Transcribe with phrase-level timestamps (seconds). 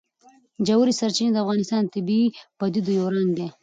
[0.67, 3.47] ژورې سرچینې د افغانستان د طبیعي پدیدو یو رنګ دی.